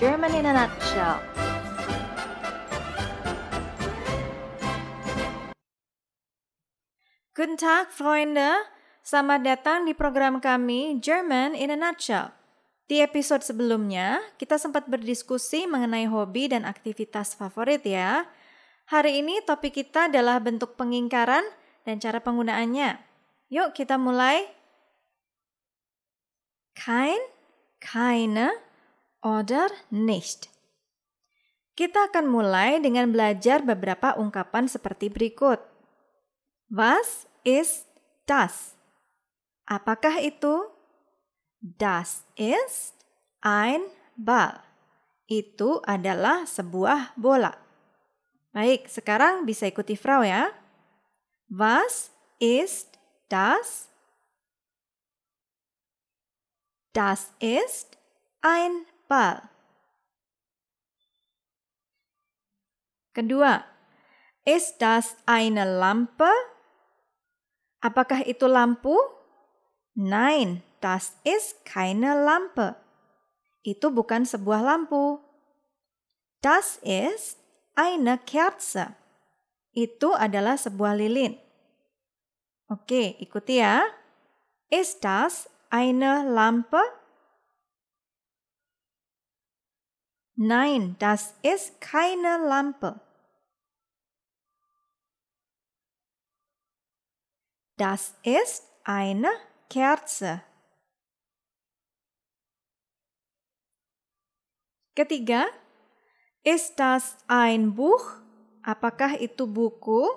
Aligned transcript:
German 0.00 0.32
in 0.32 0.48
a 0.48 0.56
Nutshell. 0.56 1.20
Guten 7.36 7.60
Tag, 7.60 7.92
Freunde. 7.92 8.64
Selamat 9.04 9.44
datang 9.44 9.84
di 9.84 9.92
program 9.92 10.40
kami 10.40 10.96
German 11.04 11.52
in 11.52 11.68
a 11.68 11.76
Nutshell. 11.76 12.32
Di 12.88 13.04
episode 13.04 13.44
sebelumnya, 13.44 14.24
kita 14.40 14.56
sempat 14.56 14.88
berdiskusi 14.88 15.68
mengenai 15.68 16.08
hobi 16.08 16.48
dan 16.48 16.64
aktivitas 16.64 17.36
favorit 17.36 17.84
ya. 17.84 18.24
Hari 18.88 19.20
ini 19.20 19.44
topik 19.44 19.84
kita 19.84 20.08
adalah 20.08 20.40
bentuk 20.40 20.80
pengingkaran 20.80 21.44
dan 21.84 22.00
cara 22.00 22.24
penggunaannya. 22.24 22.96
Yuk 23.52 23.76
kita 23.76 24.00
mulai. 24.00 24.48
Kein, 26.72 27.20
keine, 27.84 28.69
oder 29.20 29.68
nicht. 29.92 30.48
Kita 31.76 32.12
akan 32.12 32.28
mulai 32.28 32.76
dengan 32.82 33.08
belajar 33.08 33.64
beberapa 33.64 34.12
ungkapan 34.20 34.68
seperti 34.68 35.08
berikut. 35.08 35.60
Was 36.68 37.24
ist 37.40 37.88
das? 38.28 38.76
Apakah 39.64 40.20
itu? 40.20 40.68
Das 41.60 42.28
ist 42.36 42.96
ein 43.40 43.84
Ball. 44.16 44.60
Itu 45.30 45.80
adalah 45.86 46.44
sebuah 46.44 47.16
bola. 47.16 47.54
Baik, 48.50 48.90
sekarang 48.90 49.46
bisa 49.46 49.70
ikuti 49.70 49.94
Frau 49.94 50.26
ya. 50.26 50.50
Was 51.46 52.10
ist 52.42 52.98
das? 53.30 53.86
Das 56.90 57.30
ist 57.38 57.94
ein 58.42 58.90
Kedua, 63.10 63.66
ist 64.46 64.78
das 64.78 65.18
eine 65.26 65.66
Lampe? 65.66 66.30
Apakah 67.82 68.22
itu 68.22 68.46
lampu? 68.46 68.94
Nein, 69.96 70.62
das 70.84 71.16
ist 71.24 71.64
keine 71.66 72.12
Lampe. 72.12 72.76
Itu 73.66 73.92
bukan 73.92 74.24
sebuah 74.24 74.62
lampu. 74.64 75.20
Das 76.40 76.80
ist 76.80 77.40
eine 77.76 78.16
Kerze. 78.20 78.96
Itu 79.72 80.12
adalah 80.16 80.56
sebuah 80.56 80.96
lilin. 80.96 81.36
Oke, 82.68 83.16
ikuti 83.20 83.60
ya. 83.60 83.84
Ist 84.70 85.02
das 85.04 85.50
eine 85.68 86.24
Lampe? 86.24 86.80
Nein, 90.40 90.96
das 90.98 91.34
ist 91.42 91.82
keine 91.82 92.38
Lampe. 92.48 92.98
Das 97.76 98.16
ist 98.24 98.64
eine 98.82 99.28
Kerze. 99.68 100.40
Ketiga, 104.96 105.44
ist 106.42 106.80
das 106.80 107.18
ein 107.28 107.76
Buch? 107.76 108.16
Apakah 108.64 109.20
itu 109.20 109.44
buku? 109.44 110.08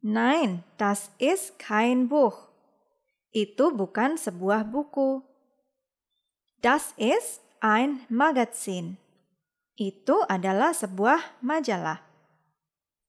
Nein, 0.00 0.64
das 0.80 1.12
ist 1.20 1.58
kein 1.58 2.08
Buch. 2.08 2.48
Itu 3.28 3.76
bukan 3.76 4.16
sebuah 4.16 4.64
buku. 4.64 5.20
Das 6.64 6.96
ist 6.96 7.44
ein 7.60 8.00
Magazin. 8.08 9.03
Itu 9.74 10.22
adalah 10.30 10.70
sebuah 10.70 11.42
majalah. 11.42 11.98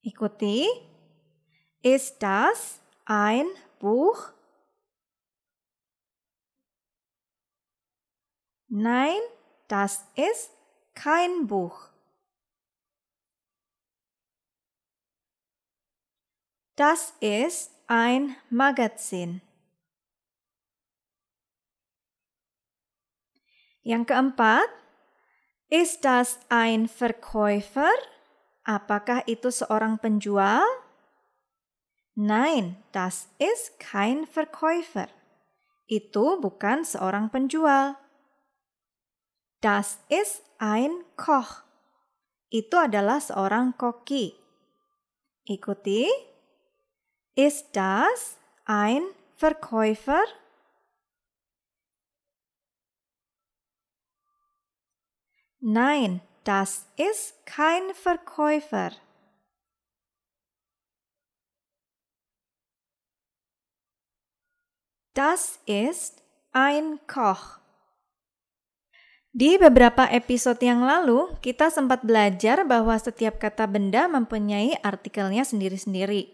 Ikuti. 0.00 0.64
Ist 1.84 2.20
das 2.24 2.80
ein 3.04 3.44
Buch? 3.76 4.32
Nein, 8.72 9.20
das 9.68 10.08
ist 10.16 10.50
kein 10.96 11.46
Buch. 11.46 11.92
Das 16.74 17.14
ist 17.20 17.70
ein 17.86 18.34
Magazin. 18.50 19.42
Yang 23.84 24.08
keempat, 24.08 24.66
ist 25.68 26.04
das 26.04 26.38
ein 26.48 26.88
Verkäufer? 26.88 27.90
Apakah 28.64 29.24
itu 29.28 29.52
seorang 29.52 30.00
penjual? 30.00 30.64
Nein, 32.14 32.78
das 32.92 33.28
ist 33.42 33.76
kein 33.80 34.24
Verkäufer. 34.24 35.08
Itu 35.90 36.40
bukan 36.40 36.86
seorang 36.86 37.28
penjual. 37.28 37.98
Das 39.60 39.98
ist 40.08 40.44
ein 40.60 40.92
Koch. 41.16 41.64
Itu 42.54 42.78
adalah 42.78 43.18
seorang 43.18 43.74
koki. 43.74 44.30
Ikuti. 45.42 46.06
Ist 47.34 47.74
das 47.74 48.38
ein 48.62 49.02
Verkäufer? 49.34 50.22
Nein, 55.64 56.20
das 56.44 56.84
ist 57.00 57.40
kein 57.48 57.96
Verkäufer. 57.96 58.92
Das 65.16 65.56
ist 65.64 66.20
ein 66.52 67.00
Koch. 67.08 67.64
Di 69.32 69.56
beberapa 69.56 70.04
episode 70.12 70.60
yang 70.60 70.84
lalu, 70.84 71.32
kita 71.40 71.72
sempat 71.72 72.04
belajar 72.04 72.68
bahwa 72.68 72.92
setiap 73.00 73.40
kata 73.40 73.64
benda 73.64 74.04
mempunyai 74.04 74.76
artikelnya 74.84 75.48
sendiri-sendiri. 75.48 76.28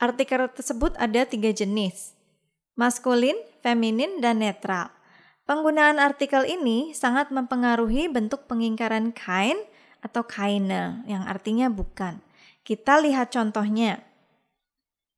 Artikel 0.00 0.48
tersebut 0.48 0.96
ada 0.96 1.28
tiga 1.28 1.52
jenis, 1.52 2.16
maskulin, 2.72 3.36
feminin, 3.60 4.24
dan 4.24 4.40
netral. 4.40 4.95
Penggunaan 5.46 6.02
artikel 6.02 6.42
ini 6.42 6.90
sangat 6.90 7.30
mempengaruhi 7.30 8.10
bentuk 8.10 8.50
pengingkaran 8.50 9.14
kain 9.14 9.54
atau 10.02 10.26
kaine, 10.26 11.06
yang 11.06 11.22
artinya 11.22 11.70
bukan. 11.70 12.18
Kita 12.66 12.98
lihat 12.98 13.30
contohnya. 13.30 14.02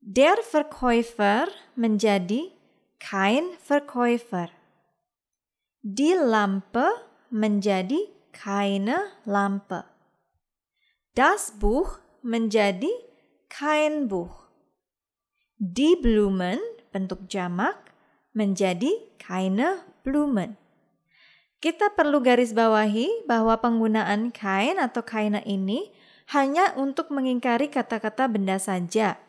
Der 0.05 0.37
Verkäufer 0.44 1.49
menjadi 1.81 2.53
kein 3.00 3.56
Verkäufer. 3.56 4.53
Die 5.81 6.12
Lampe 6.12 6.84
menjadi 7.33 7.97
keine 8.37 9.16
Lampe. 9.25 9.89
Das 11.16 11.56
Buch 11.56 12.05
menjadi 12.21 12.93
kein 13.49 14.12
Buch. 14.12 14.45
Die 15.56 15.97
Blumen 15.97 16.60
bentuk 16.93 17.25
jamak 17.33 17.81
menjadi 18.37 18.93
keine 19.16 19.88
Blumen. 20.09 20.57
Kita 21.61 21.93
perlu 21.93 22.25
garis 22.25 22.57
bawahi 22.57 23.29
bahwa 23.29 23.61
penggunaan 23.61 24.33
kain 24.33 24.81
atau 24.81 25.05
kaina 25.05 25.45
ini 25.45 25.93
hanya 26.33 26.73
untuk 26.81 27.13
mengingkari 27.13 27.69
kata-kata 27.69 28.25
benda 28.25 28.57
saja 28.57 29.21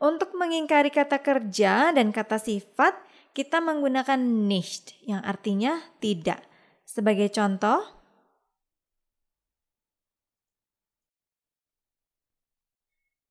untuk 0.00 0.32
mengingkari 0.32 0.88
kata 0.88 1.20
kerja 1.20 1.92
dan 1.92 2.08
kata 2.08 2.40
sifat, 2.40 2.96
kita 3.36 3.60
menggunakan 3.60 4.16
nicht 4.16 4.96
yang 5.04 5.20
artinya 5.20 5.76
tidak. 6.00 6.40
Sebagai 6.88 7.28
contoh, 7.28 7.84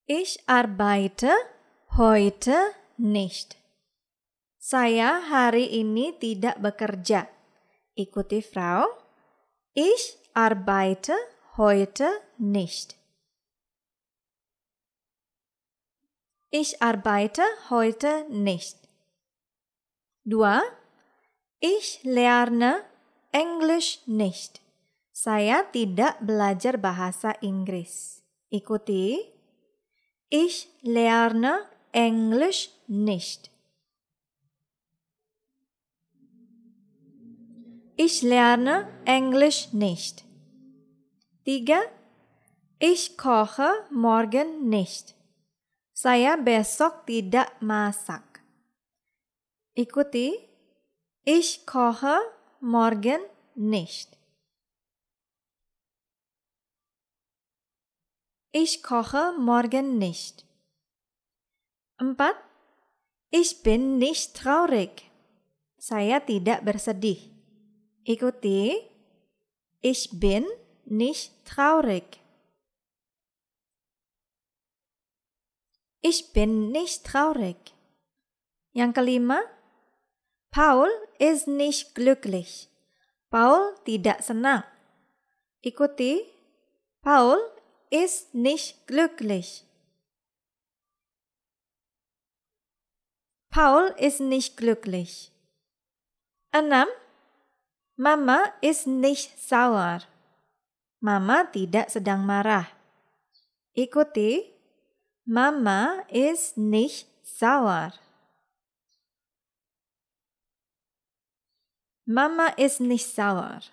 Ich 0.09 0.41
arbeite 0.49 1.29
heute 1.93 2.73
nicht. 2.97 3.58
Saya 4.69 5.17
hari 5.25 5.81
ini 5.81 6.13
tidak 6.13 6.61
bekerja. 6.61 7.25
Ikuti 7.97 8.45
Frau. 8.45 8.85
Ich 9.73 10.21
arbeite 10.37 11.17
heute 11.57 12.05
nicht. 12.37 12.93
Ich 16.53 16.77
arbeite 16.85 17.41
heute 17.73 18.29
nicht. 18.29 18.77
2. 20.29 20.61
Ich 21.65 22.05
lerne 22.05 22.85
Englisch 23.33 24.05
nicht. 24.05 24.61
Saya 25.09 25.65
tidak 25.73 26.21
belajar 26.21 26.77
bahasa 26.77 27.33
Inggris. 27.41 28.21
Ikuti. 28.53 29.33
Ich 30.29 30.69
lerne 30.85 31.65
Englisch 31.89 32.69
nicht. 32.85 33.49
Ich 38.01 38.21
lerne 38.21 38.87
Englisch 39.03 39.73
nicht. 39.73 40.23
Tiga, 41.43 41.81
ich 42.79 43.17
koche 43.17 43.67
morgen 43.91 44.69
nicht. 44.69 45.15
Saya 45.91 46.37
besok 46.39 47.03
tidak 47.03 47.59
masak. 47.59 48.39
Ikuti. 49.75 50.31
Ich 51.27 51.65
koche 51.67 52.15
morgen 52.61 53.19
nicht. 53.55 54.15
Ich 58.53 58.81
koche 58.81 59.35
morgen 59.35 59.99
nicht. 59.99 60.47
Empat. 61.99 62.39
Ich 63.29 63.61
bin 63.61 63.99
nicht 63.99 64.39
traurig. 64.39 65.11
Saya 65.75 66.23
tidak 66.23 66.63
bersedih. 66.63 67.38
Ikuti. 68.09 68.73
Ich 69.81 70.09
bin 70.19 70.43
nicht 70.85 71.45
traurig. 71.45 72.19
Ich 76.01 76.33
bin 76.33 76.71
nicht 76.71 77.05
traurig. 77.05 77.57
Yang 78.73 78.93
kelima, 78.97 79.39
Paul 80.49 80.89
ist 81.19 81.45
nicht 81.45 81.93
glücklich. 81.93 82.73
Paul 83.29 83.77
tidak 83.85 84.25
senang. 84.25 84.65
Ikuti, 85.61 86.25
Paul 87.05 87.37
ist 87.91 88.33
nicht 88.33 88.87
glücklich. 88.87 89.69
Paul 93.53 93.93
ist 94.01 94.19
nicht 94.19 94.57
glücklich. 94.57 95.29
Enam, 96.49 96.89
Mama 97.99 98.55
ist 98.63 98.87
nicht 98.87 99.35
sauer. 99.35 100.07
Mama 101.03 101.51
tidak 101.51 101.91
sedang 101.91 102.23
marah. 102.23 102.71
Ikuti, 103.75 104.55
Mama 105.27 106.07
ist 106.07 106.55
nicht 106.55 107.11
sauer. 107.27 107.91
Mama 112.07 112.55
is 112.55 112.79
nicht 112.79 113.03
sauer. 113.03 113.67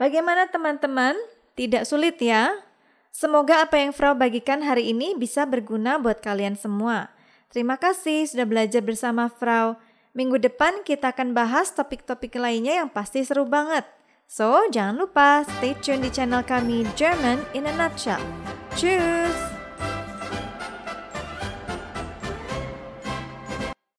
Bagaimana 0.00 0.48
teman-teman? 0.48 1.20
Tidak 1.60 1.84
sulit 1.84 2.16
ya? 2.16 2.48
Semoga 3.12 3.60
apa 3.60 3.76
yang 3.76 3.92
Frau 3.92 4.16
bagikan 4.16 4.64
hari 4.64 4.88
ini 4.88 5.12
bisa 5.12 5.44
berguna 5.44 6.00
buat 6.00 6.24
kalian 6.24 6.56
semua. 6.56 7.12
Terima 7.52 7.76
kasih 7.76 8.24
sudah 8.24 8.48
belajar 8.48 8.80
bersama 8.80 9.28
Frau. 9.28 9.76
Minggu 10.14 10.38
depan 10.38 10.86
kita 10.86 11.10
akan 11.10 11.34
bahas 11.34 11.74
topik-topik 11.74 12.38
lainnya 12.38 12.78
yang 12.78 12.86
pasti 12.86 13.26
seru 13.26 13.50
banget. 13.50 13.82
So, 14.30 14.70
jangan 14.70 14.94
lupa 14.94 15.42
stay 15.58 15.74
tune 15.82 16.06
di 16.06 16.10
channel 16.14 16.46
kami 16.46 16.86
German 16.94 17.42
in 17.50 17.66
a 17.66 17.74
Nutshell. 17.74 18.22
Tschüss! 18.78 19.53